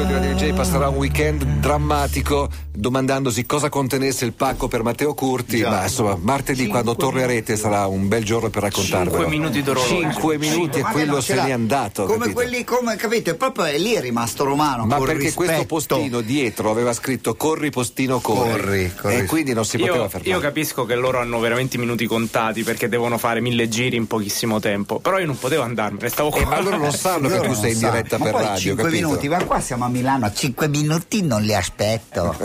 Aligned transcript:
Diego 0.00 0.06
di 0.06 0.12
Radio 0.14 0.34
DJ 0.34 0.54
passerà 0.54 0.88
un 0.88 0.96
weekend 0.96 1.44
drammatico 1.44 2.48
domandandosi 2.80 3.44
cosa 3.44 3.68
contenesse 3.68 4.24
il 4.24 4.32
pacco 4.32 4.66
per 4.66 4.82
Matteo 4.82 5.12
Curti, 5.12 5.58
Già. 5.58 5.68
ma 5.68 5.82
insomma 5.82 6.16
martedì 6.18 6.62
Cinque 6.62 6.82
quando 6.82 6.96
tornerete 6.96 7.56
sarà 7.56 7.86
un 7.86 8.08
bel 8.08 8.24
giorno 8.24 8.48
per 8.48 8.62
raccontarvelo. 8.62 9.10
5 9.10 9.28
minuti 9.28 9.62
d'orologio. 9.62 10.12
5 10.12 10.38
minuti 10.38 10.78
e 10.78 10.82
quello 10.82 11.20
se 11.20 11.34
n'è 11.34 11.50
andato. 11.50 12.04
Come 12.04 12.18
capito? 12.18 12.34
quelli, 12.34 12.64
come 12.64 12.96
capite, 12.96 13.34
proprio 13.34 13.64
lì 13.76 13.92
è 13.92 14.00
rimasto 14.00 14.44
romano. 14.44 14.86
Ma 14.86 14.98
perché 14.98 15.24
rispetto. 15.24 15.44
questo 15.44 15.66
postino 15.66 16.20
dietro 16.22 16.70
aveva 16.70 16.92
scritto 16.92 17.34
corri 17.34 17.70
postino 17.70 18.20
corri, 18.20 18.50
corri, 18.50 18.92
corri. 18.94 19.16
e 19.16 19.24
quindi 19.26 19.52
non 19.52 19.64
si 19.64 19.76
io, 19.76 19.86
poteva 19.86 20.08
fermare. 20.08 20.30
Io 20.30 20.40
capisco 20.40 20.84
che 20.86 20.94
loro 20.94 21.18
hanno 21.18 21.38
veramente 21.38 21.76
i 21.76 21.78
minuti 21.78 22.06
contati 22.06 22.62
perché 22.62 22.88
devono 22.88 23.18
fare 23.18 23.40
mille 23.40 23.68
giri 23.68 23.96
in 23.96 24.06
pochissimo 24.06 24.58
tempo, 24.58 25.00
però 25.00 25.18
io 25.18 25.26
non 25.26 25.38
potevo 25.38 25.62
andarmene, 25.62 26.08
stavo 26.08 26.30
qua. 26.30 26.40
Eh, 26.40 26.44
ma 26.46 26.60
loro 26.60 26.78
non 26.78 26.92
sanno 26.92 27.28
che 27.28 27.40
tu 27.40 27.52
sei 27.52 27.72
in 27.72 27.78
diretta 27.78 28.16
ma 28.16 28.24
per 28.24 28.32
poi 28.32 28.42
radio, 28.42 28.60
5 28.60 28.84
capito? 28.84 29.06
minuti, 29.06 29.28
ma 29.28 29.44
qua 29.44 29.60
siamo 29.60 29.84
a 29.84 29.88
Milano, 29.90 30.26
a 30.26 30.32
5 30.32 30.68
minuti 30.68 31.22
non 31.22 31.42
li 31.42 31.54
aspetto. 31.54 32.34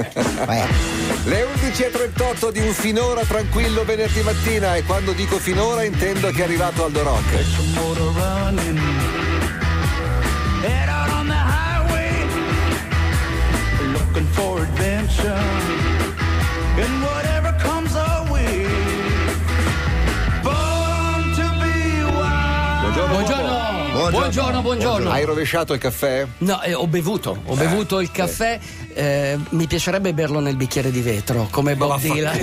Le 1.26 1.48
11.38 1.54 2.52
di 2.52 2.60
un 2.60 2.74
finora 2.74 3.24
tranquillo 3.24 3.84
venerdì 3.84 4.22
mattina 4.22 4.76
e 4.76 4.84
quando 4.84 5.14
dico 5.14 5.40
finora 5.40 5.84
intendo 5.84 6.30
che 6.32 6.42
è 6.42 6.44
arrivato 6.44 6.86
Aldo 6.86 7.04
Rock. 7.04 8.85
Buongiorno, 24.36 24.62
buongiorno. 24.64 25.10
Hai 25.12 25.24
rovesciato 25.24 25.72
il 25.72 25.80
caffè? 25.80 26.28
No, 26.40 26.62
eh, 26.62 26.74
ho 26.74 26.88
bevuto, 26.88 27.42
ho 27.46 27.56
bevuto 27.56 28.02
il 28.02 28.12
caffè. 28.12 28.60
eh, 28.62 28.85
mi 29.50 29.68
piacerebbe 29.68 30.14
berlo 30.14 30.40
nel 30.40 30.56
bicchiere 30.56 30.90
di 30.92 31.02
vetro, 31.02 31.48
come 31.52 31.76
Bob 31.76 32.00
Dylan. 32.00 32.38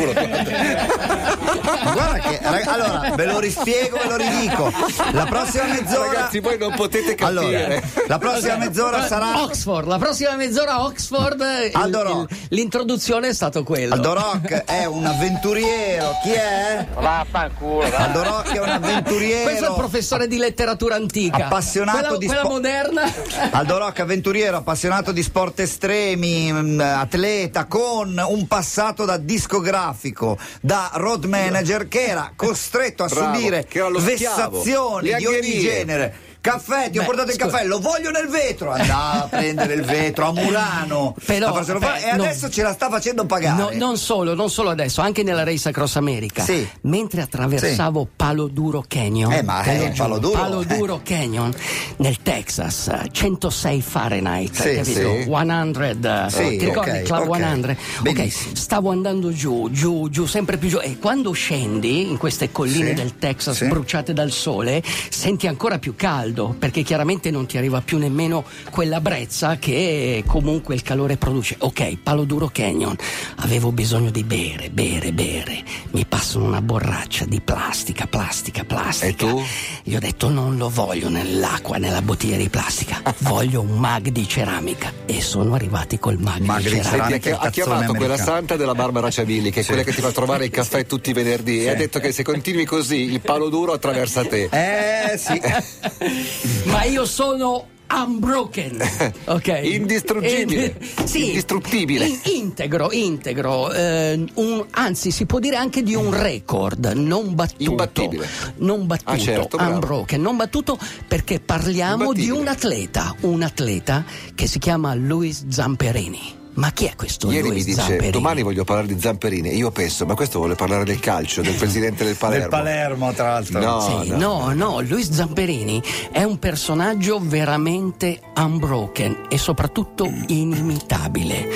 Guarda 1.92 2.18
che, 2.18 2.38
rag- 2.42 2.66
allora, 2.66 3.12
ve 3.14 3.24
lo 3.26 3.38
rispiego, 3.38 3.98
ve 3.98 4.08
lo 4.08 4.16
ridico. 4.16 4.72
La 5.12 5.24
prossima 5.26 5.64
mezz'ora. 5.64 6.06
Ragazzi, 6.12 6.40
voi 6.40 6.58
non 6.58 6.74
potete 6.74 7.14
capire. 7.14 7.26
Allora, 7.26 7.80
la 8.06 8.18
prossima 8.18 8.56
mezz'ora 8.56 9.06
sarà. 9.06 9.42
Oxford, 9.42 9.86
la 9.88 9.98
prossima 9.98 10.34
mezz'ora 10.36 10.84
Oxford. 10.84 11.40
eh, 11.40 11.66
il- 11.66 12.26
il- 12.28 12.36
l'introduzione 12.50 13.28
è 13.28 13.34
stato 13.34 13.62
quello. 13.62 13.94
Aldo 13.94 14.12
Rock 14.14 14.64
è 14.64 14.84
un 14.84 15.04
avventuriero. 15.06 16.16
Chi 16.22 16.30
è? 16.32 16.86
Vaffanculo, 16.94 17.88
va. 17.88 17.96
Aldo 17.96 18.22
Rock 18.22 18.52
è 18.52 18.60
un 18.60 18.68
avventuriero. 18.68 19.42
Questo 19.42 19.64
è 19.64 19.68
il 19.68 19.74
professore 19.74 20.26
di 20.28 20.36
letteratura 20.38 20.94
antica. 20.96 21.46
Appassionato 21.46 21.98
quella, 21.98 22.16
di 22.18 22.26
quella 22.26 22.40
spo- 22.42 22.50
moderna. 22.50 23.02
Aldo 23.50 23.78
Rock, 23.78 24.00
avventuriero, 24.00 24.56
appassionato 24.58 25.12
di 25.12 25.22
sport 25.22 25.60
estremi, 25.60 26.41
atleta 26.50 27.66
con 27.66 28.22
un 28.26 28.46
passato 28.46 29.04
da 29.04 29.16
discografico, 29.16 30.38
da 30.60 30.90
road 30.94 31.24
manager 31.24 31.88
che 31.88 32.04
era 32.04 32.32
costretto 32.34 33.04
a 33.04 33.08
Bravo, 33.08 33.34
subire 33.34 33.66
vessazioni 33.98 35.14
di 35.14 35.26
ogni 35.26 35.58
genere. 35.60 36.30
Caffè, 36.42 36.90
ti 36.90 36.98
ho 36.98 37.02
Beh, 37.02 37.06
portato 37.06 37.28
il 37.30 37.36
scusa. 37.36 37.50
caffè, 37.52 37.64
lo 37.66 37.78
voglio 37.78 38.10
nel 38.10 38.26
vetro. 38.26 38.72
Andava 38.72 39.22
a 39.22 39.28
prendere 39.30 39.74
il 39.74 39.82
vetro 39.82 40.26
a 40.26 40.32
Murano. 40.32 41.14
Però, 41.24 41.54
a 41.54 41.62
beh, 41.62 42.00
e 42.04 42.08
adesso 42.08 42.50
ce 42.50 42.62
la 42.62 42.72
sta 42.72 42.90
facendo 42.90 43.24
pagare. 43.26 43.76
No, 43.76 43.86
non 43.86 43.96
solo, 43.96 44.34
non 44.34 44.50
solo 44.50 44.70
adesso, 44.70 45.00
anche 45.02 45.22
nella 45.22 45.44
Race 45.44 45.68
Across 45.68 45.94
America. 45.96 46.42
Sì. 46.42 46.68
Mentre 46.80 47.20
attraversavo 47.22 48.08
Palo 48.16 48.48
Duro 48.48 48.82
Canyon. 48.88 49.30
Eh, 49.32 49.42
ma 49.42 49.62
è 49.62 49.92
giuro, 49.92 50.08
Palo 50.08 50.18
Duro, 50.18 50.32
Palo 50.40 50.60
eh. 50.62 50.66
Duro 50.66 51.00
Canyon 51.04 51.54
nel 51.98 52.20
Texas, 52.22 52.90
106 53.12 53.80
Fahrenheit, 53.80 54.52
Sì, 54.52 54.74
capito? 54.74 54.98
sì. 55.00 55.24
100, 55.30 56.28
Sì, 56.28 56.56
ti 56.56 56.64
ricordi 56.64 56.90
ok, 56.90 57.02
Club 57.02 57.28
ok. 57.28 57.36
100? 57.38 57.70
Ok, 57.70 57.76
Benissimo. 58.02 58.54
stavo 58.56 58.90
andando 58.90 59.32
giù, 59.32 59.68
giù, 59.70 60.08
giù, 60.10 60.26
sempre 60.26 60.56
più 60.56 60.68
giù 60.68 60.80
e 60.82 60.98
quando 60.98 61.30
scendi 61.30 62.10
in 62.10 62.16
queste 62.16 62.50
colline 62.50 62.88
Sì, 62.88 62.94
del 62.94 63.18
Texas 63.20 63.56
sì. 63.58 63.68
bruciate 63.68 64.12
dal 64.12 64.32
sole, 64.32 64.82
senti 65.08 65.46
ancora 65.46 65.78
più 65.78 65.94
caldo 65.94 66.30
perché 66.32 66.82
chiaramente 66.82 67.30
non 67.30 67.46
ti 67.46 67.58
arriva 67.58 67.80
più 67.80 67.98
nemmeno 67.98 68.44
quella 68.70 69.00
brezza 69.00 69.56
che 69.56 70.24
comunque 70.26 70.74
il 70.74 70.82
calore 70.82 71.16
produce. 71.16 71.56
Ok, 71.58 71.98
Palo 72.02 72.24
Duro 72.24 72.48
Canyon, 72.52 72.96
avevo 73.36 73.70
bisogno 73.72 74.10
di 74.10 74.24
bere, 74.24 74.70
bere, 74.70 75.12
bere. 75.12 75.62
Mi 75.92 76.06
passano 76.06 76.46
una 76.46 76.62
borraccia 76.62 77.26
di 77.26 77.42
plastica, 77.42 78.06
plastica, 78.06 78.64
plastica. 78.64 79.06
E 79.08 79.14
tu? 79.14 79.42
Gli 79.82 79.94
ho 79.94 79.98
detto 79.98 80.30
non 80.30 80.56
lo 80.56 80.70
voglio 80.70 81.10
nell'acqua, 81.10 81.76
nella 81.76 82.00
bottiglia 82.00 82.38
di 82.38 82.48
plastica, 82.48 83.02
voglio 83.18 83.60
un 83.60 83.76
mag 83.76 84.08
di 84.08 84.26
ceramica. 84.26 84.90
E 85.04 85.20
sono 85.20 85.54
arrivati 85.54 85.98
col 85.98 86.16
mag, 86.18 86.40
Mag 86.40 86.62
di 86.62 86.70
di 86.70 86.76
ceramica. 86.76 87.08
Senti, 87.08 87.20
Ceramica 87.22 87.46
ha, 87.46 87.50
chiamato 87.50 87.80
cazzone 87.80 87.98
quella 87.98 88.14
americano. 88.14 88.36
santa 88.38 88.56
della 88.56 88.74
Barbara 88.74 89.10
Ciavilli, 89.10 89.50
che 89.50 89.60
è 89.60 89.64
quella 89.66 89.82
che 89.82 89.92
ti 89.92 90.00
fa 90.00 90.12
trovare 90.12 90.46
il 90.46 90.50
caffè 90.52 90.86
tutti 90.86 91.10
i 91.10 91.12
venerdì, 91.12 91.64
e 91.64 91.68
ha 91.68 91.74
detto 91.74 91.98
che 92.00 92.10
se 92.10 92.22
continui 92.22 92.64
così 92.64 93.12
il 93.12 93.20
palo 93.20 93.50
duro 93.50 93.72
attraversa 93.72 94.24
te. 94.24 94.48
Eh 94.50 95.18
sì. 95.18 95.38
Ma 96.70 96.84
io 96.84 97.04
sono 97.04 97.66
unbroken, 97.92 98.80
ok? 99.26 99.60
Indistruttibile. 99.62 100.76
Eh, 100.78 100.86
sì, 101.06 101.26
Indistruttibile. 101.28 102.06
in- 102.06 102.18
integro, 102.24 102.90
integro, 102.92 103.70
eh, 103.72 104.24
un- 104.34 104.66
anzi 104.70 105.10
si 105.10 105.26
può 105.26 105.38
dire 105.38 105.56
anche 105.56 105.82
di 105.82 105.94
un 105.94 106.12
record 106.12 106.84
non 106.94 107.34
battuto. 107.34 107.70
Imbattibile. 107.70 108.28
Non 108.56 108.86
battuto, 108.86 109.10
Ah, 109.10 109.18
certo, 109.18 109.56
unbroken, 109.58 110.20
non 110.20 110.36
battuto 110.36 110.78
perché 111.06 111.40
parliamo 111.40 112.12
di 112.12 112.30
un 112.30 112.48
atleta, 112.48 113.14
un 113.20 113.42
atleta 113.42 114.04
che 114.34 114.46
si 114.46 114.58
chiama 114.58 114.94
Luis 114.94 115.46
Zamperini. 115.48 116.40
Ma 116.54 116.70
chi 116.72 116.84
è 116.84 116.94
questo 116.96 117.30
Ieri 117.30 117.48
Luis 117.48 117.64
mi 117.64 117.70
dice 117.70 117.80
Zamperini? 117.80 118.10
domani 118.10 118.42
voglio 118.42 118.64
parlare 118.64 118.86
di 118.86 119.00
Zamperini 119.00 119.48
e 119.50 119.54
io 119.56 119.70
penso 119.70 120.04
ma 120.04 120.14
questo 120.14 120.38
vuole 120.38 120.54
parlare 120.54 120.84
del 120.84 121.00
calcio, 121.00 121.40
del 121.40 121.54
presidente 121.56 122.04
del 122.04 122.16
Palermo. 122.16 122.40
Del 122.42 122.50
Palermo, 122.50 123.12
tra 123.12 123.30
l'altro. 123.32 123.58
No, 123.60 124.02
Sì, 124.04 124.10
no, 124.10 124.52
no, 124.52 124.80
Luis 124.82 125.10
Zamperini 125.10 125.82
è 126.10 126.22
un 126.24 126.38
personaggio 126.38 127.18
veramente 127.22 128.20
unbroken 128.36 129.26
e 129.30 129.38
soprattutto 129.38 130.10
inimitabile. 130.26 131.48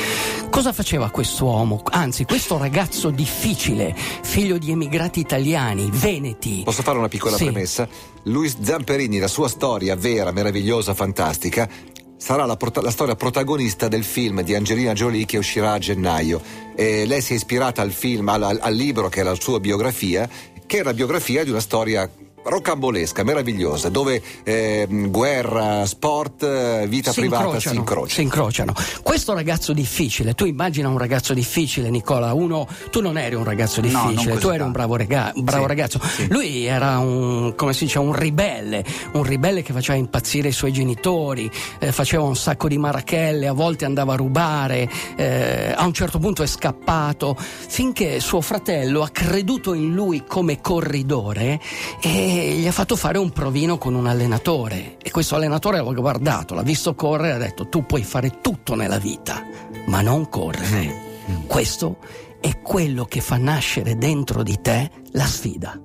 Cosa 0.48 0.72
faceva 0.72 1.10
quest'uomo? 1.10 1.82
Anzi, 1.90 2.24
questo 2.24 2.56
ragazzo 2.56 3.10
difficile, 3.10 3.94
figlio 4.22 4.56
di 4.56 4.70
emigrati 4.70 5.20
italiani, 5.20 5.90
veneti. 5.92 6.62
Posso 6.64 6.82
fare 6.82 6.96
una 6.96 7.08
piccola 7.08 7.36
Sì. 7.36 7.44
premessa? 7.44 7.86
Luis 8.22 8.56
Zamperini, 8.62 9.18
la 9.18 9.28
sua 9.28 9.48
storia 9.48 9.94
vera, 9.96 10.32
meravigliosa, 10.32 10.94
fantastica, 10.94 11.68
sarà 12.16 12.44
la, 12.46 12.56
prota- 12.56 12.80
la 12.80 12.90
storia 12.90 13.14
protagonista 13.14 13.88
del 13.88 14.04
film 14.04 14.42
di 14.42 14.54
Angelina 14.54 14.92
Jolie 14.92 15.24
che 15.24 15.38
uscirà 15.38 15.72
a 15.72 15.78
gennaio. 15.78 16.40
E 16.74 17.06
lei 17.06 17.20
si 17.20 17.32
è 17.32 17.36
ispirata 17.36 17.82
al 17.82 17.92
film, 17.92 18.28
al- 18.28 18.58
al 18.60 18.74
libro 18.74 19.08
che 19.08 19.20
è 19.20 19.24
la 19.24 19.36
sua 19.38 19.60
biografia, 19.60 20.28
che 20.66 20.78
è 20.78 20.82
la 20.82 20.94
biografia 20.94 21.44
di 21.44 21.50
una 21.50 21.60
storia 21.60 22.10
rocambolesca, 22.48 23.24
meravigliosa, 23.24 23.88
dove 23.88 24.22
eh, 24.44 24.86
guerra, 25.08 25.84
sport, 25.86 26.42
eh, 26.44 26.86
vita 26.88 27.12
si 27.12 27.20
privata 27.20 27.44
incrociano, 27.44 27.74
si 27.74 27.78
incrociano. 27.80 28.08
si 28.14 28.22
incrociano. 28.22 28.72
Questo 29.02 29.34
ragazzo 29.34 29.72
difficile, 29.72 30.34
tu 30.34 30.44
immagina 30.44 30.88
un 30.88 30.98
ragazzo 30.98 31.34
difficile, 31.34 31.90
Nicola. 31.90 32.32
Uno, 32.32 32.66
tu 32.90 33.00
non 33.00 33.18
eri 33.18 33.34
un 33.34 33.44
ragazzo 33.44 33.80
No, 33.80 33.90
non 33.90 34.06
difficile, 34.08 34.32
così 34.34 34.46
tu 34.46 34.52
eri 34.52 34.62
un 34.62 34.72
bravo, 34.72 34.96
rega- 34.96 35.32
un 35.34 35.44
bravo 35.44 35.62
Sì, 35.62 35.68
ragazzo. 35.68 36.00
sì. 36.02 36.26
Lui 36.28 36.64
era 36.64 36.98
un, 36.98 37.54
come 37.56 37.72
si 37.72 37.84
dice, 37.84 37.98
un 37.98 38.14
ribelle, 38.14 38.84
un 39.12 39.22
ribelle 39.22 39.62
che 39.62 39.72
faceva 39.72 39.98
impazzire 39.98 40.48
i 40.48 40.52
suoi 40.52 40.72
genitori, 40.72 41.50
eh, 41.78 41.90
faceva 41.92 42.22
un 42.22 42.36
sacco 42.36 42.68
di 42.68 42.78
marachelle, 42.78 43.46
a 43.48 43.52
volte 43.52 43.84
andava 43.84 44.12
a 44.12 44.16
rubare, 44.16 44.88
eh, 45.16 45.72
a 45.76 45.84
un 45.84 45.92
certo 45.92 46.18
punto 46.18 46.42
è 46.42 46.46
scappato, 46.46 47.36
finché 47.38 48.20
suo 48.20 48.40
fratello 48.40 49.02
ha 49.02 49.08
creduto 49.10 49.74
in 49.74 49.92
lui 49.94 50.24
come 50.26 50.60
corridore 50.60 51.60
e 52.00 52.34
gli 52.36 52.66
ha 52.66 52.72
fatto 52.72 52.96
fare 52.96 53.18
un 53.18 53.30
provino 53.30 53.78
con 53.78 53.94
un 53.94 54.06
allenatore. 54.06 54.96
E 55.02 55.10
questo 55.10 55.34
allenatore 55.34 55.82
l'ha 55.82 55.92
guardato, 55.92 56.54
l'ha 56.54 56.62
visto 56.62 56.94
correre 56.94 57.28
e 57.28 57.32
ha 57.32 57.38
detto 57.38 57.68
tu 57.68 57.84
puoi 57.84 58.02
fare 58.02 58.40
tutto 58.40 58.74
nella 58.74 58.98
vita, 58.98 59.44
ma 59.86 60.00
non 60.00 60.28
correre. 60.28 61.04
Questo 61.46 61.98
è 62.40 62.60
quello 62.60 63.04
che 63.04 63.20
fa 63.20 63.36
nascere 63.36 63.96
dentro 63.96 64.42
di 64.42 64.60
te 64.60 64.90
la 65.12 65.26
sfida. 65.26 65.80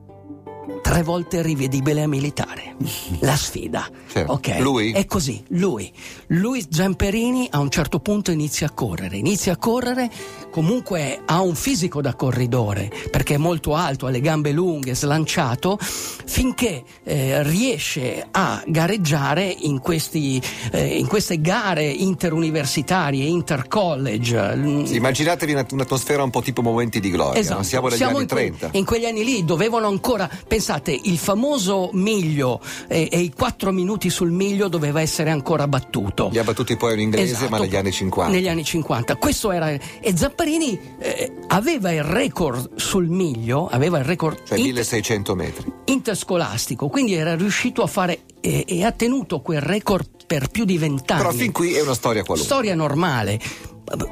Tre 0.81 1.03
volte 1.03 1.41
rivedibile 1.41 2.03
a 2.03 2.07
militare. 2.07 2.70
La 3.19 3.35
sfida. 3.35 3.89
Certo. 4.11 4.31
Ok. 4.33 4.57
Lui? 4.59 4.91
È 4.91 5.05
così, 5.05 5.43
lui. 5.49 5.91
Lui 6.27 6.65
Zamperini 6.69 7.47
a 7.51 7.59
un 7.59 7.69
certo 7.69 7.99
punto 7.99 8.31
inizia 8.31 8.67
a 8.67 8.71
correre. 8.71 9.17
Inizia 9.17 9.53
a 9.53 9.57
correre, 9.57 10.09
comunque 10.51 11.21
ha 11.25 11.41
un 11.41 11.55
fisico 11.55 12.01
da 12.01 12.13
corridore, 12.15 12.91
perché 13.09 13.35
è 13.35 13.37
molto 13.37 13.73
alto, 13.75 14.05
ha 14.05 14.09
le 14.09 14.19
gambe 14.21 14.51
lunghe, 14.51 14.95
slanciato, 14.95 15.77
finché 15.79 16.83
eh, 17.03 17.43
riesce 17.43 18.27
a 18.31 18.61
gareggiare 18.65 19.43
in, 19.61 19.79
questi, 19.79 20.41
eh, 20.71 20.97
in 20.97 21.07
queste 21.07 21.39
gare 21.41 21.85
interuniversitarie, 21.85 23.25
intercollege. 23.25 24.85
Sì, 24.85 24.95
Immaginatevi 24.95 25.51
una- 25.53 25.65
un'atmosfera 25.71 26.23
un 26.23 26.29
po' 26.29 26.41
tipo 26.41 26.61
momenti 26.61 26.99
di 26.99 27.09
gloria, 27.09 27.39
Esatto. 27.39 27.63
siamo 27.63 27.87
negli 27.87 28.03
anni 28.03 28.21
in, 28.21 28.27
que- 28.27 28.35
30. 28.35 28.69
in 28.73 28.85
quegli 28.85 29.05
anni 29.05 29.23
lì 29.23 29.43
dovevano 29.45 29.87
ancora, 29.87 30.29
pensate, 30.47 30.97
il 31.03 31.17
famoso 31.17 31.89
miglio 31.93 32.59
e, 32.87 33.09
e 33.11 33.19
i 33.19 33.31
quattro 33.31 33.71
minuti 33.71 34.09
sul 34.09 34.31
miglio 34.31 34.67
doveva 34.67 35.01
essere 35.01 35.29
ancora 35.29 35.67
battuto. 35.67 36.29
Li 36.31 36.39
ha 36.39 36.43
battuti 36.43 36.75
poi 36.77 36.93
un 36.93 36.99
inglese, 36.99 37.33
Esatto, 37.33 37.49
ma 37.49 37.59
negli 37.59 37.75
anni 37.75 37.91
50. 37.91 38.31
Negli 38.33 38.47
anni 38.47 38.63
50. 38.63 39.15
Questo 39.17 39.51
era. 39.51 39.69
E 39.69 40.13
Zamparini 40.15 40.79
eh, 40.99 41.31
aveva 41.47 41.91
il 41.91 42.03
record 42.03 42.75
sul 42.75 43.07
miglio, 43.07 43.67
aveva 43.67 43.99
il 43.99 44.05
record 44.05 44.37
Cioè 44.37 44.57
inter- 44.57 44.73
1600 44.73 45.35
metri. 45.35 45.73
interscolastico, 45.85 46.87
quindi 46.87 47.13
era 47.13 47.35
riuscito 47.35 47.81
a 47.83 47.87
fare 47.87 48.21
e, 48.41 48.65
e 48.67 48.83
ha 48.83 48.91
tenuto 48.91 49.41
quel 49.41 49.61
record 49.61 50.07
per 50.27 50.49
più 50.49 50.65
di 50.65 50.77
vent'anni. 50.77 51.21
Però 51.21 51.33
fin 51.33 51.51
qui 51.51 51.73
è 51.73 51.81
una 51.81 51.93
storia 51.93 52.23
qualunque. 52.23 52.53
Storia 52.53 52.75
normale. 52.75 53.39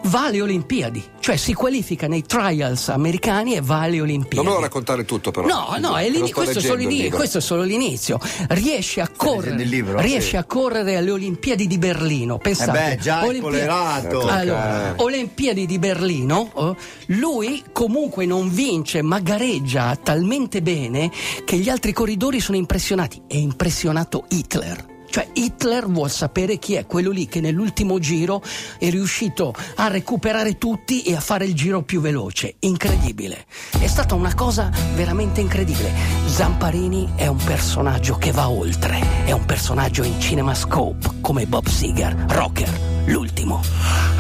Va 0.03 0.25
alle 0.25 0.41
Olimpiadi, 0.41 1.03
cioè 1.19 1.35
si 1.37 1.53
qualifica 1.53 2.07
nei 2.07 2.23
trials 2.23 2.89
americani 2.89 3.55
e 3.55 3.61
va 3.61 3.81
alle 3.81 4.01
Olimpiadi. 4.01 4.35
Non 4.35 4.45
me 4.45 4.51
lo 4.53 4.59
raccontare 4.59 5.05
tutto, 5.05 5.31
però. 5.31 5.47
No, 5.47 5.75
no, 5.79 5.95
è 5.97 6.09
l'ini- 6.09 6.31
questo, 6.31 6.59
è 6.59 6.61
solo 6.61 6.83
questo 7.15 7.37
è 7.37 7.41
solo 7.41 7.61
l'inizio. 7.63 8.19
Riesce 8.49 8.99
a 9.01 9.09
correre, 9.15 9.63
libro? 9.63 9.99
riesce 10.01 10.29
Sì. 10.31 10.35
a 10.35 10.43
correre 10.43 10.97
alle 10.97 11.11
Olimpiadi 11.11 11.67
di 11.67 11.77
Berlino. 11.77 12.37
Pensate, 12.37 12.91
Eh 12.91 12.95
beh, 12.95 13.01
già 13.01 13.21
è 13.21 13.25
Olimpi- 13.27 13.47
spoilerato. 13.47 14.27
Allora. 14.27 14.93
Olimpiadi 14.97 15.65
di 15.65 15.79
Berlino, 15.79 16.49
oh, 16.53 16.75
lui 17.07 17.63
comunque 17.71 18.25
non 18.25 18.49
vince, 18.51 19.01
ma 19.01 19.19
gareggia 19.19 19.95
talmente 19.95 20.61
bene 20.61 21.09
che 21.45 21.57
gli 21.57 21.69
altri 21.69 21.93
corridori 21.93 22.39
sono 22.39 22.57
impressionati. 22.57 23.21
È 23.27 23.35
impressionato 23.35 24.25
Hitler. 24.29 24.88
Cioè 25.09 25.29
Hitler 25.33 25.87
vuol 25.87 26.09
sapere 26.09 26.57
chi 26.57 26.75
è 26.75 26.85
quello 26.85 27.11
lì 27.11 27.27
che 27.27 27.41
nell'ultimo 27.41 27.99
giro 27.99 28.41
è 28.77 28.89
riuscito 28.89 29.53
a 29.75 29.87
recuperare 29.87 30.57
tutti 30.57 31.03
e 31.03 31.15
a 31.15 31.19
fare 31.19 31.45
il 31.45 31.53
giro 31.53 31.81
più 31.81 31.99
veloce. 32.01 32.55
Incredibile. 32.59 33.45
È 33.79 33.87
stata 33.87 34.15
una 34.15 34.33
cosa 34.35 34.71
veramente 34.93 35.41
incredibile. 35.41 35.91
Zamparini 36.25 37.13
è 37.15 37.27
un 37.27 37.41
personaggio 37.43 38.17
che 38.17 38.31
va 38.31 38.49
oltre. 38.49 39.25
È 39.25 39.31
un 39.31 39.45
personaggio 39.45 40.03
in 40.03 40.19
cinemascope 40.19 41.21
come 41.21 41.45
Bob 41.45 41.67
Seger, 41.67 42.15
rocker, 42.27 42.69
l'ultimo. 43.05 44.18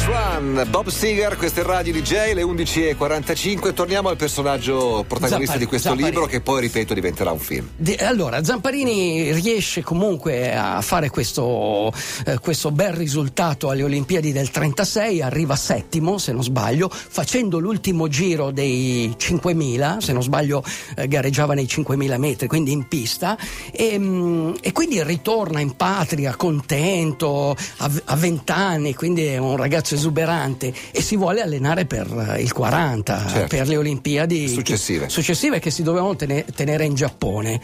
Rivers 0.00 0.06
Run, 0.06 0.66
Bob 0.70 0.88
Seger, 0.88 1.36
questo 1.36 1.60
è 1.60 1.62
Radio 1.62 1.92
DJ, 1.92 2.32
le 2.32 2.42
11.45. 2.42 3.74
Torniamo 3.74 4.08
al 4.08 4.16
personaggio 4.16 5.04
protagonista 5.06 5.52
Zampari- 5.52 5.58
di 5.58 5.66
questo 5.66 5.88
Zampari. 5.88 6.10
libro, 6.10 6.26
che 6.26 6.40
poi, 6.40 6.60
ripeto, 6.62 6.94
diventerà 6.94 7.32
un 7.32 7.38
film. 7.38 7.68
Di- 7.76 7.94
allora, 7.96 8.42
Zamparini 8.42 9.32
riesce 9.32 9.82
comunque 9.82 10.54
a 10.54 10.80
fare 10.80 11.10
questo, 11.10 11.92
eh, 12.24 12.38
questo 12.38 12.70
bel 12.70 12.92
risultato 12.92 13.68
alle 13.68 13.82
Olimpiadi 13.82 14.32
del 14.32 14.50
36, 14.50 15.20
arriva 15.22 15.56
settimo, 15.56 16.18
se 16.18 16.32
non 16.32 16.42
sbaglio, 16.42 16.88
facendo 16.90 17.58
l'ultimo 17.58 18.08
giro 18.08 18.50
dei 18.50 19.14
5.000, 19.16 19.98
se 20.00 20.12
non 20.12 20.22
sbaglio 20.22 20.62
eh, 20.96 21.08
gareggiava 21.08 21.54
nei 21.54 21.66
5.000 21.66 22.16
metri, 22.16 22.46
quindi 22.46 22.72
in 22.72 22.88
pista, 22.88 23.36
e, 23.72 23.98
mm, 23.98 24.54
e 24.62 24.72
quindi 24.72 25.02
ritorna 25.02 25.60
in 25.60 25.76
patria 25.76 26.36
contento, 26.36 27.56
a, 27.78 27.90
a 28.04 28.16
20 28.16 28.52
anni, 28.52 28.94
quindi 28.94 29.24
è 29.26 29.36
un 29.36 29.56
ragazzo 29.56 29.88
esuberante 29.94 30.72
e 30.90 31.02
si 31.02 31.16
vuole 31.16 31.40
allenare 31.40 31.84
per 31.86 32.34
eh, 32.36 32.40
il 32.42 32.52
40, 32.52 33.26
Certo. 33.28 33.56
per 33.56 33.68
le 33.68 33.76
Olimpiadi 33.76 34.48
Successive. 34.48 35.08
successive 35.08 35.58
che 35.58 35.70
si 35.70 35.82
dovevano 35.82 36.16
tene- 36.16 36.44
tenere 36.54 36.84
in 36.84 36.94
Giappone. 36.94 37.60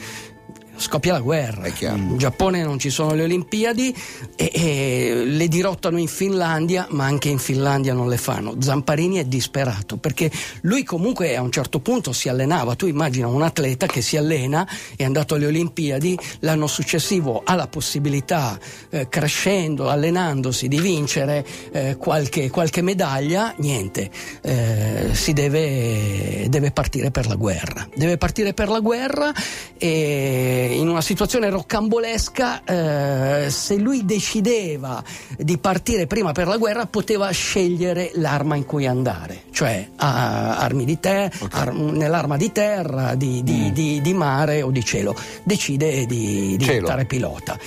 Scoppia 0.78 1.12
la 1.12 1.20
guerra. 1.20 1.68
In 1.94 2.18
Giappone 2.18 2.62
non 2.62 2.78
ci 2.78 2.90
sono 2.90 3.14
le 3.14 3.24
Olimpiadi 3.24 3.94
e, 4.36 4.50
e 4.52 5.22
le 5.24 5.48
dirottano 5.48 5.98
in 5.98 6.06
Finlandia, 6.06 6.86
ma 6.90 7.04
anche 7.04 7.28
in 7.28 7.38
Finlandia 7.38 7.94
non 7.94 8.08
le 8.08 8.18
fanno. 8.18 8.56
Zamparini 8.60 9.16
è 9.16 9.24
disperato 9.24 9.96
perché 9.96 10.30
lui 10.62 10.84
comunque 10.84 11.34
a 11.34 11.42
un 11.42 11.50
certo 11.50 11.80
punto 11.80 12.12
si 12.12 12.28
allenava. 12.28 12.74
Tu 12.74 12.86
immagina 12.86 13.26
un 13.26 13.42
atleta 13.42 13.86
che 13.86 14.02
si 14.02 14.16
allena, 14.16 14.68
è 14.96 15.04
andato 15.04 15.34
alle 15.34 15.46
Olimpiadi, 15.46 16.18
l'anno 16.40 16.66
successivo 16.66 17.42
ha 17.44 17.54
la 17.54 17.68
possibilità, 17.68 18.58
eh, 18.90 19.08
crescendo, 19.08 19.88
allenandosi, 19.88 20.68
di 20.68 20.78
vincere 20.78 21.44
eh, 21.72 21.96
qualche, 21.96 22.50
qualche 22.50 22.82
medaglia, 22.82 23.54
niente, 23.58 24.10
eh, 24.42 25.08
si 25.12 25.32
deve, 25.32 26.46
deve 26.48 26.70
partire 26.70 27.10
per 27.10 27.26
la 27.26 27.34
guerra. 27.34 27.88
Deve 27.94 28.18
partire 28.18 28.52
per 28.52 28.68
la 28.68 28.80
guerra 28.80 29.32
e 29.78 30.65
in 30.66 30.88
una 30.88 31.00
situazione 31.00 31.48
roccambolesca, 31.50 32.62
eh, 32.64 33.50
se 33.50 33.76
lui 33.76 34.04
decideva 34.04 35.02
di 35.38 35.58
partire 35.58 36.06
prima 36.06 36.32
per 36.32 36.46
la 36.46 36.56
guerra, 36.56 36.86
poteva 36.86 37.30
scegliere 37.30 38.10
l'arma 38.14 38.56
in 38.56 38.64
cui 38.64 38.86
andare, 38.86 39.42
cioè 39.52 39.88
a- 39.96 40.58
armi 40.58 40.84
di 40.84 40.98
terra, 41.00 41.70
nell'arma 41.72 42.36
di 42.36 42.52
terra, 42.52 43.14
di, 43.14 43.42
di- 43.42 43.72
di- 43.72 44.00
di 44.00 44.14
mare 44.14 44.62
o 44.62 44.70
di 44.70 44.84
cielo. 44.84 45.14
Decide 45.42 46.06
di, 46.06 46.56
diventare 46.56 47.04
pilota. 47.04 47.58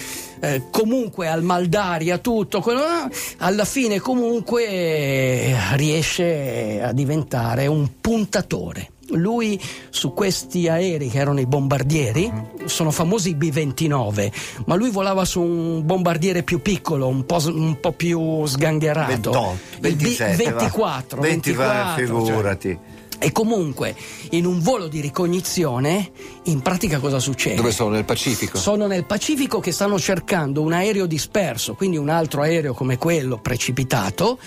Eh, 0.41 0.63
comunque 0.71 1.27
al 1.27 1.43
mal 1.43 1.65
d'aria 1.67 2.17
tutto 2.19 2.61
quello, 2.61 2.81
alla 3.39 3.65
fine 3.65 3.99
comunque 3.99 4.65
eh, 4.65 5.55
riesce 5.73 6.81
a 6.81 6.93
diventare 6.93 7.67
un 7.67 7.87
puntatore 7.99 8.89
lui 9.11 9.59
su 9.89 10.13
questi 10.13 10.67
aerei 10.67 11.09
che 11.09 11.17
erano 11.17 11.39
i 11.39 11.45
bombardieri 11.45 12.31
sono 12.65 12.91
famosi 12.91 13.29
i 13.29 13.35
B-29 13.35 14.31
ma 14.65 14.75
lui 14.75 14.89
volava 14.89 15.25
su 15.25 15.41
un 15.41 15.85
bombardiere 15.85 16.43
più 16.43 16.61
piccolo 16.61 17.07
un 17.07 17.25
po', 17.25 17.39
un 17.47 17.79
po 17.79 17.91
più 17.91 18.45
sgangherato 18.45 19.31
28, 19.31 19.57
il 19.87 19.95
B- 19.95 20.01
27, 20.01 20.43
va. 20.43 20.59
24 20.59 21.21
20 21.21 21.51
va, 21.53 21.93
24, 21.95 22.19
cioè. 22.19 22.25
figurati. 22.25 22.79
e 23.19 23.31
comunque 23.31 23.95
in 24.31 24.45
un 24.45 24.59
volo 24.59 24.87
di 24.87 25.01
ricognizione 25.01 26.11
in 26.43 26.61
pratica 26.61 26.99
cosa 26.99 27.19
succede? 27.19 27.55
Dove 27.55 27.71
sono? 27.71 27.89
Nel 27.91 28.05
Pacifico? 28.05 28.57
Sono 28.57 28.87
nel 28.87 29.05
Pacifico 29.05 29.59
che 29.59 29.71
stanno 29.71 29.99
cercando 29.99 30.61
un 30.61 30.73
aereo 30.73 31.05
disperso, 31.05 31.73
quindi 31.73 31.97
un 31.97 32.09
altro 32.09 32.41
aereo 32.41 32.73
come 32.73 32.97
quello 32.97 33.37
precipitato. 33.39 34.39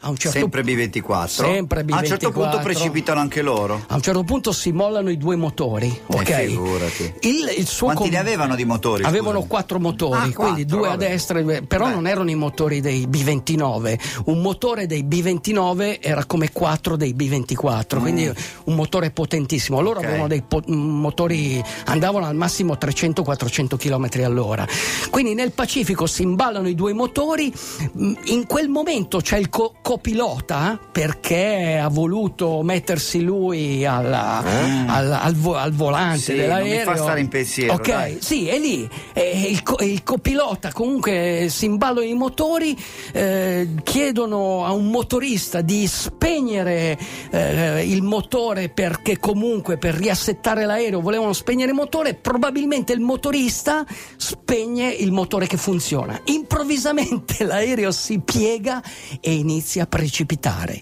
A 0.00 0.08
certo 0.16 0.38
Sempre 0.38 0.62
B24. 0.62 1.26
Sempre 1.26 1.84
A 1.88 1.98
un 1.98 2.04
certo 2.04 2.30
punto 2.30 2.58
B24. 2.58 2.62
precipitano 2.62 3.18
anche 3.20 3.42
loro. 3.42 3.82
A 3.88 3.94
un 3.94 4.02
certo 4.02 4.22
punto 4.24 4.52
si 4.52 4.70
mollano 4.70 5.10
i 5.10 5.16
due 5.16 5.36
motori, 5.36 6.00
ok? 6.06 6.28
Eh, 6.28 6.46
figurati. 6.48 7.14
Il, 7.20 7.54
il 7.56 7.66
suo 7.66 7.86
Quanti 7.86 8.02
com- 8.02 8.12
ne 8.12 8.18
avevano 8.18 8.54
di 8.54 8.64
motori? 8.64 9.02
Avevano 9.02 9.30
scusami? 9.40 9.48
quattro 9.48 9.80
motori, 9.80 10.14
Ah, 10.18 10.32
quindi 10.32 10.34
quattro, 10.62 10.76
due 10.76 10.86
a 10.86 10.90
vabbè. 10.90 11.08
destra, 11.08 11.38
e 11.38 11.42
due- 11.42 11.62
però 11.62 11.86
Beh. 11.86 11.94
non 11.94 12.06
erano 12.06 12.30
i 12.30 12.34
motori 12.34 12.80
dei 12.80 13.06
B29. 13.08 13.98
Un 14.26 14.40
motore 14.42 14.86
dei 14.86 15.02
B29 15.02 15.98
era 16.00 16.24
come 16.26 16.52
quattro 16.52 16.96
dei 16.96 17.14
B24, 17.14 17.98
quindi 17.98 18.30
un 18.64 18.74
motore 18.74 19.10
potentissimo. 19.10 19.80
Loro 19.80 20.00
Mm. 20.00 20.02
Ok. 20.02 20.08
avevano 20.08 20.28
dei 20.28 20.42
po- 20.42 20.62
motori, 20.66 21.60
andavano 21.86 22.26
al 22.26 22.36
massimo 22.36 22.76
300-400 22.76 23.76
km 23.76 24.08
all'ora. 24.24 24.66
Quindi 25.10 25.34
nel 25.34 25.52
Pacifico 25.52 26.06
si 26.06 26.22
imballano 26.22 26.68
i 26.68 26.74
due 26.74 26.92
motori, 26.92 27.52
mm, 27.98 28.14
in 28.26 28.46
quel 28.46 28.68
momento 28.68 29.18
c'è 29.20 29.38
il 29.38 29.48
co- 29.48 29.74
copilota 29.86 30.80
perché 30.90 31.78
ha 31.80 31.86
voluto 31.86 32.60
mettersi 32.64 33.22
lui 33.22 33.86
alla- 33.86 34.42
al, 34.88 35.12
al 35.12 35.34
vo- 35.36 35.54
al 35.54 35.70
volante 35.72 36.18
Sì, 36.18 36.34
dell'aereo. 36.34 36.66
non 36.84 36.92
mi 36.92 36.96
fa 36.96 36.96
stare 36.96 37.20
in 37.20 37.28
pensiero, 37.28 37.74
Ok, 37.74 37.88
dai. 37.88 38.18
sì, 38.20 38.48
è 38.48 38.58
lì. 38.58 38.88
E 39.12 39.42
il, 39.48 39.62
co- 39.62 39.78
il 39.84 40.02
copilota 40.02 40.72
comunque 40.72 41.46
si 41.50 41.66
imballano 41.66 42.04
i 42.04 42.14
motori, 42.14 42.76
eh, 43.12 43.68
chiedono 43.84 44.64
a 44.64 44.72
un 44.72 44.86
motorista 44.90 45.60
di 45.60 45.86
spegnere 45.86 46.98
eh, 47.30 47.84
il 47.88 48.02
motore 48.02 48.68
perché 48.68 49.20
comunque 49.20 49.78
per 49.78 49.94
riassettare 49.94 50.64
l'aereo 50.64 51.00
volevano 51.00 51.32
spegnere 51.32 51.70
il 51.70 51.76
motore. 51.76 52.14
Probabilmente 52.14 52.92
il 52.92 52.98
motorista 53.00 53.84
spegne 54.16 54.88
il 54.88 55.12
motore 55.12 55.46
che 55.46 55.56
funziona. 55.56 56.20
Improvvisamente 56.24 57.44
l'aereo 57.46 57.92
si 57.92 58.18
piega 58.18 58.82
e 59.20 59.32
inizia 59.32 59.75
a 59.80 59.86
precipitare. 59.86 60.80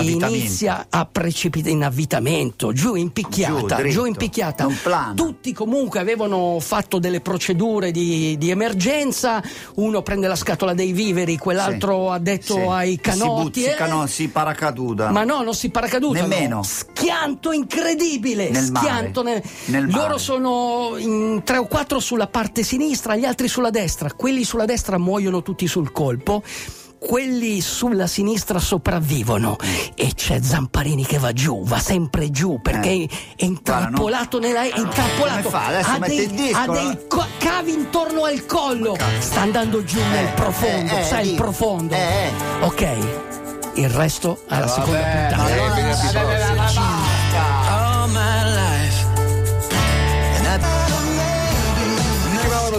Inizia 0.00 0.86
a 0.90 1.04
precipitare 1.06 1.72
in 1.72 1.82
avvitamento, 1.84 2.72
giù 2.72 2.94
in 2.94 3.12
picchiata, 3.12 3.82
Giù, 3.82 3.88
giù 3.88 4.04
in 4.04 4.14
picchiata. 4.16 4.66
Tutti 5.14 5.52
comunque 5.52 6.00
avevano 6.00 6.58
fatto 6.60 6.98
delle 6.98 7.20
procedure 7.20 7.90
di, 7.90 8.36
di 8.38 8.50
emergenza, 8.50 9.42
uno 9.76 10.02
prende 10.02 10.26
la 10.28 10.36
scatola 10.36 10.74
dei 10.74 10.92
viveri, 10.92 11.36
quell'altro 11.36 12.06
Sì, 12.08 12.12
ha 12.14 12.18
detto 12.18 12.54
sì. 12.54 12.60
ai 12.60 12.90
Si 12.92 12.98
canotti. 13.00 13.42
but- 13.42 13.54
si 13.54 13.64
eh, 13.64 13.74
cano- 13.74 14.06
si 14.06 14.28
paracadutano. 14.28 15.12
ma 15.12 15.24
no, 15.24 15.42
non 15.42 15.54
si 15.54 15.68
paracadutano. 15.70 16.26
Nemmeno. 16.26 16.62
Schianto 16.62 17.52
incredibile. 17.52 18.50
Nel 18.50 18.64
schianto 18.64 19.22
nel- 19.22 19.42
Nel 19.66 19.86
mare. 19.86 20.00
Loro 20.00 20.18
sono 20.18 20.94
in 20.98 21.42
tre 21.44 21.58
o 21.58 21.66
quattro 21.66 22.00
sulla 22.00 22.26
parte 22.26 22.62
sinistra, 22.62 23.16
gli 23.16 23.24
altri 23.24 23.48
sulla 23.48 23.70
destra. 23.70 24.12
Quelli 24.12 24.44
sulla 24.44 24.64
destra 24.64 24.98
muoiono 24.98 25.42
tutti 25.42 25.66
sul 25.66 25.92
colpo. 25.92 26.42
Quelli 27.06 27.60
sulla 27.60 28.08
sinistra 28.08 28.58
sopravvivono 28.58 29.56
e 29.94 30.10
c'è 30.14 30.40
Zamparini 30.42 31.06
che 31.06 31.18
va 31.18 31.32
giù, 31.32 31.62
va 31.64 31.78
sempre 31.78 32.30
giù 32.32 32.60
perché 32.60 32.88
Eh. 32.88 33.08
è 33.36 33.44
intrappolato 33.44 34.40
nella 34.40 34.62
è 34.62 34.76
intrappolato. 34.76 35.48
Come 35.48 35.56
fa? 35.56 35.66
Adesso 35.66 35.88
ha 35.90 35.98
mette 35.98 36.14
dei, 36.16 36.24
il 36.24 36.30
disco, 36.32 36.58
ha 36.58 36.66
dei 36.66 36.98
co- 37.06 37.26
cavi 37.38 37.72
intorno 37.74 38.24
al 38.24 38.44
collo. 38.46 38.96
Sta 39.20 39.40
andando 39.40 39.84
giù 39.84 40.00
nel 40.10 40.32
profondo, 40.34 40.92
eh, 40.94 40.98
eh, 40.98 41.04
sai 41.04 41.28
il 41.30 41.34
profondo. 41.36 41.94
eh, 41.94 41.98
eh. 41.98 42.64
Ok. 42.64 42.96
Il 43.74 43.88
resto 43.90 44.42
alla 44.48 44.66
seconda 44.66 44.98
Vabbè, 44.98 45.28
puntata. 45.28 47.15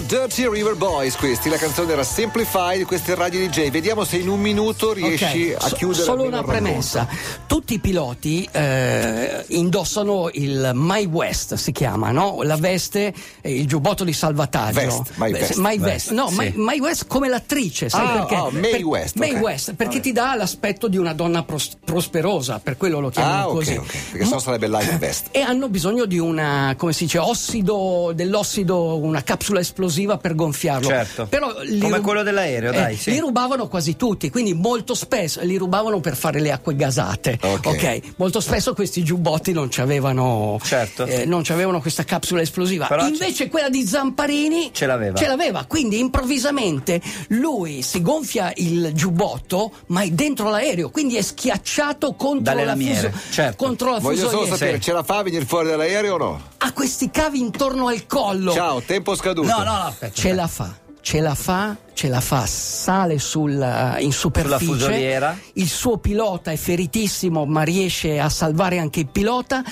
Dirty 0.08 0.48
River 0.48 0.74
Boys 0.74 1.16
questi, 1.16 1.50
la 1.50 1.58
canzone 1.58 1.92
era 1.92 2.02
Simplified, 2.02 2.84
questi 2.86 3.12
Radio 3.14 3.46
DJ. 3.46 3.68
Vediamo 3.68 4.04
se 4.04 4.16
in 4.16 4.28
un 4.30 4.40
minuto 4.40 4.94
riesci 4.94 5.50
Ok, 5.52 5.62
a 5.62 5.68
so- 5.68 5.76
chiudere 5.76 6.02
Solo 6.02 6.22
una 6.22 6.38
il 6.38 6.44
racconto. 6.44 6.62
premessa: 6.62 7.06
tutti 7.46 7.74
i 7.74 7.78
piloti 7.78 8.48
eh, 8.50 9.44
indossano 9.48 10.30
il 10.32 10.70
My 10.72 11.04
West, 11.04 11.56
si 11.56 11.72
chiama, 11.72 12.10
no? 12.10 12.40
La 12.42 12.56
veste, 12.56 13.12
eh, 13.42 13.54
il 13.54 13.66
giubbotto 13.66 14.04
di 14.04 14.14
salvataggio. 14.14 14.80
Vest, 14.80 15.12
My 15.16 15.30
Vest. 15.32 15.54
My 15.56 15.78
Vest, 15.78 15.80
Vest. 15.80 16.10
No, 16.12 16.28
sì. 16.30 16.36
My, 16.38 16.52
My 16.56 16.78
West 16.80 17.06
come 17.06 17.28
l'attrice, 17.28 17.90
sai 17.90 18.06
Ah, 18.06 18.12
perché? 18.24 18.34
ah, 18.34 18.48
Mae 18.50 18.82
West, 18.82 19.16
Mae 19.16 19.34
ok. 19.34 19.40
West, 19.42 19.74
perché 19.74 20.00
ti 20.00 20.12
dà 20.12 20.34
l'aspetto 20.36 20.88
di 20.88 20.96
una 20.96 21.12
donna 21.12 21.42
pros- 21.42 21.76
prosperosa, 21.84 22.60
per 22.60 22.78
quello 22.78 23.00
lo 23.00 23.10
chiamano 23.10 23.48
Ah, 23.50 23.52
così. 23.52 23.74
ok, 23.76 23.86
perché 24.12 24.24
sennò 24.24 24.38
sarebbe 24.38 24.68
Life 24.68 24.96
Vest. 24.96 25.26
E 25.32 25.40
hanno 25.40 25.68
bisogno 25.68 26.06
di 26.06 26.18
una, 26.18 26.72
come 26.78 26.94
si 26.94 27.04
dice, 27.04 27.18
ossido, 27.18 28.12
dell'ossido, 28.14 28.96
una 28.96 29.22
capsula 29.22 29.60
esplosiva 29.60 29.96
per 30.18 30.34
gonfiarlo. 30.34 30.86
Certo. 30.88 31.26
Però 31.26 31.52
li 31.62 31.78
Come 31.80 31.96
rub- 31.96 32.04
quello 32.04 32.22
dell'aereo, 32.22 32.72
dai, 32.72 32.94
eh, 32.94 32.96
sì. 32.96 33.10
Li 33.10 33.18
rubavano 33.18 33.68
quasi 33.68 33.96
tutti, 33.96 34.30
quindi 34.30 34.54
molto 34.54 34.94
spesso 34.94 35.40
li 35.42 35.56
rubavano 35.56 36.00
per 36.00 36.16
fare 36.16 36.40
le 36.40 36.52
acque 36.52 36.74
gasate. 36.76 37.38
Ok. 37.42 38.00
Molto 38.16 38.40
spesso 38.40 38.74
questi 38.74 39.02
giubbotti 39.02 39.52
non 39.52 39.68
c'avevano, 39.70 40.58
Certo. 40.62 41.04
eh, 41.06 41.24
non 41.24 41.42
c'avevano 41.42 41.80
questa 41.80 42.04
capsula 42.04 42.40
esplosiva. 42.42 42.86
Però 42.86 43.06
Invece 43.06 43.48
quella 43.48 43.68
di 43.68 43.86
Zamparini 43.86 44.70
Ce 44.72 44.86
l'aveva. 44.86 45.16
Ce 45.16 45.26
l'aveva, 45.26 45.64
quindi 45.66 45.98
improvvisamente 45.98 47.00
lui 47.28 47.82
si 47.82 48.00
gonfia 48.02 48.52
il 48.56 48.90
giubbotto, 48.94 49.72
ma 49.86 50.02
è 50.02 50.10
dentro 50.10 50.50
l'aereo, 50.50 50.90
quindi 50.90 51.16
è 51.16 51.22
schiacciato 51.22 52.14
contro 52.14 52.42
Dalle 52.54 52.64
la 52.64 52.74
fuso- 52.76 53.10
certo. 53.30 53.64
contro 53.64 53.92
la 53.92 53.98
Voglio 53.98 54.16
solo 54.16 54.28
fusoliera. 54.30 54.56
sapere, 54.56 54.80
ce 54.80 54.92
la 54.92 55.02
fa 55.02 55.18
a 55.18 55.22
venire 55.22 55.44
fuori 55.44 55.68
dall'aereo 55.68 56.14
o 56.14 56.18
no? 56.18 56.42
Questi 56.78 57.10
cavi 57.10 57.40
intorno 57.40 57.88
al 57.88 58.06
collo. 58.06 58.52
Ciao, 58.52 58.80
tempo 58.80 59.16
scaduto. 59.16 59.48
No, 59.48 59.64
no, 59.64 59.72
no, 59.72 59.82
aspetta. 59.86 60.14
Ce 60.14 60.32
la 60.32 60.46
fa, 60.46 60.72
ce 61.00 61.20
la 61.20 61.34
fa, 61.34 61.76
ce 61.92 62.06
la 62.06 62.20
fa, 62.20 62.46
sale 62.46 63.18
sul, 63.18 63.60
eh, 63.60 64.00
in 64.00 64.12
superficie. 64.12 64.64
fusoliera. 64.64 65.36
Il 65.54 65.66
suo 65.66 65.98
pilota 65.98 66.52
è 66.52 66.56
feritissimo, 66.56 67.46
ma 67.46 67.64
riesce 67.64 68.20
a 68.20 68.28
salvare 68.28 68.78
anche 68.78 69.00
il 69.00 69.08
pilota. 69.08 69.64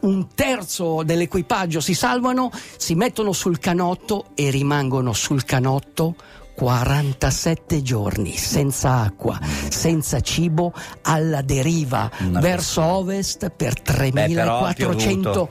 Un 0.00 0.34
terzo 0.34 1.04
dell'equipaggio 1.04 1.78
si 1.78 1.94
salvano, 1.94 2.50
si 2.76 2.96
mettono 2.96 3.30
sul 3.30 3.60
canotto 3.60 4.30
e 4.34 4.50
rimangono 4.50 5.12
sul 5.12 5.44
canotto. 5.44 6.16
47 6.54 7.80
giorni 7.82 8.36
senza 8.36 9.00
acqua, 9.00 9.40
senza 9.70 10.20
cibo, 10.20 10.74
alla 11.02 11.40
deriva 11.40 12.10
verso 12.18 12.82
ovest 12.82 13.48
per 13.50 13.80
Beh, 13.80 14.28
però 14.28 14.64
ha 14.64 14.72
3400 14.74 15.30
piovuto. 15.30 15.50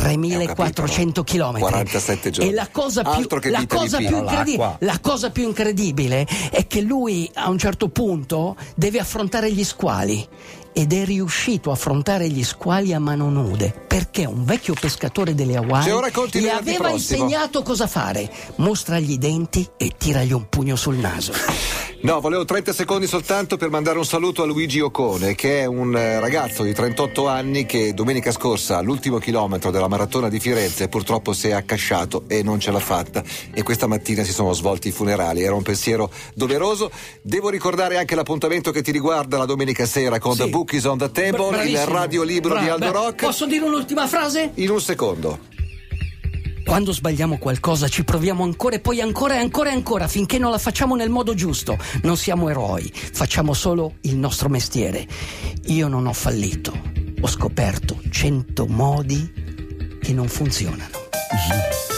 3400 0.00 1.24
km 1.24 1.58
47 1.58 2.30
giorni. 2.30 2.50
e 2.50 2.54
la 2.54 2.68
cosa 2.70 3.02
più, 3.02 3.26
la 3.50 3.66
cosa 3.66 3.98
più 3.98 4.16
incredi- 4.16 4.56
L'acqua. 4.56 4.76
la 4.80 4.98
cosa 5.00 5.30
più 5.30 5.44
incredibile 5.44 6.26
è 6.50 6.66
che 6.66 6.80
lui 6.80 7.30
a 7.34 7.48
un 7.48 7.58
certo 7.58 7.88
punto 7.88 8.56
deve 8.74 8.98
affrontare 8.98 9.52
gli 9.52 9.64
squali 9.64 10.26
ed 10.72 10.92
è 10.92 11.04
riuscito 11.04 11.70
a 11.70 11.72
affrontare 11.72 12.28
gli 12.28 12.44
squali 12.44 12.92
a 12.92 13.00
mano 13.00 13.28
nude 13.28 13.74
perché 13.88 14.24
un 14.24 14.44
vecchio 14.44 14.74
pescatore 14.74 15.34
delle 15.34 15.56
Hawaii 15.56 15.84
gli 16.32 16.48
aveva 16.48 16.90
insegnato 16.90 17.62
cosa 17.62 17.86
fare. 17.86 18.30
Mostragli 18.56 19.12
i 19.12 19.18
denti 19.18 19.68
e 19.76 19.92
tiragli 19.98 20.32
un 20.32 20.48
pugno 20.48 20.76
sul 20.76 20.96
naso 20.96 21.32
No, 22.02 22.18
volevo 22.20 22.46
30 22.46 22.72
secondi 22.72 23.06
soltanto 23.06 23.58
per 23.58 23.68
mandare 23.68 23.98
un 23.98 24.06
saluto 24.06 24.42
a 24.42 24.46
Luigi 24.46 24.80
Ocone, 24.80 25.34
che 25.34 25.60
è 25.60 25.64
un 25.66 25.94
eh, 25.94 26.18
ragazzo 26.18 26.62
di 26.62 26.72
38 26.72 27.28
anni 27.28 27.66
che 27.66 27.92
domenica 27.92 28.32
scorsa, 28.32 28.78
all'ultimo 28.78 29.18
chilometro 29.18 29.70
della 29.70 29.86
maratona 29.86 30.30
di 30.30 30.40
Firenze, 30.40 30.88
purtroppo 30.88 31.34
si 31.34 31.48
è 31.48 31.52
accasciato 31.52 32.24
e 32.26 32.42
non 32.42 32.58
ce 32.58 32.70
l'ha 32.70 32.78
fatta. 32.78 33.22
E 33.52 33.62
questa 33.62 33.86
mattina 33.86 34.22
si 34.24 34.32
sono 34.32 34.54
svolti 34.54 34.88
i 34.88 34.92
funerali. 34.92 35.42
Era 35.42 35.54
un 35.54 35.62
pensiero 35.62 36.10
doveroso. 36.32 36.90
Devo 37.20 37.50
ricordare 37.50 37.98
anche 37.98 38.14
l'appuntamento 38.14 38.70
che 38.70 38.80
ti 38.80 38.92
riguarda 38.92 39.36
la 39.36 39.44
domenica 39.44 39.84
sera 39.84 40.18
con 40.18 40.32
Sì. 40.34 40.44
The 40.44 40.48
Book 40.48 40.72
is 40.72 40.84
on 40.84 40.96
the 40.96 41.10
Table, 41.10 41.44
il 41.48 41.50
Bravissimo. 41.50 41.92
radiolibro 41.92 42.58
di 42.58 42.64
Bra- 42.64 42.72
Aldo 42.74 42.86
beh, 42.86 42.92
Rock. 42.92 43.24
posso 43.26 43.44
dire 43.44 43.64
un'ultima 43.66 44.06
frase? 44.08 44.52
In 44.54 44.70
un 44.70 44.80
secondo. 44.80 45.38
Quando 46.70 46.92
sbagliamo 46.92 47.38
qualcosa 47.38 47.88
ci 47.88 48.04
proviamo 48.04 48.44
ancora 48.44 48.76
e 48.76 48.78
poi 48.78 49.00
ancora 49.00 49.34
e 49.34 49.38
ancora 49.38 49.70
e 49.70 49.72
ancora 49.72 50.06
finché 50.06 50.38
non 50.38 50.52
la 50.52 50.58
facciamo 50.58 50.94
nel 50.94 51.10
modo 51.10 51.34
giusto. 51.34 51.76
Non 52.04 52.16
siamo 52.16 52.48
eroi, 52.48 52.88
facciamo 52.94 53.54
solo 53.54 53.94
il 54.02 54.16
nostro 54.16 54.48
mestiere. 54.48 55.04
Io 55.64 55.88
non 55.88 56.06
ho 56.06 56.12
fallito, 56.12 56.72
ho 57.20 57.26
scoperto 57.26 58.00
cento 58.10 58.68
modi 58.68 59.98
che 60.00 60.12
non 60.12 60.28
funzionano. 60.28 61.89